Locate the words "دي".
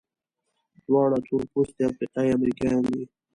2.91-3.03